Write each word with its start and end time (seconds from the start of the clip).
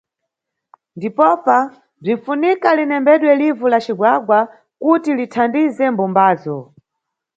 Ndipopa, 0.97 1.57
bzinʼfunika 2.01 2.69
linembedwe 2.77 3.31
livu 3.41 3.65
la 3.69 3.79
cigwagwa 3.85 4.39
kuti 4.81 5.09
lithandize 5.19 5.85
mbumbazo. 5.93 6.57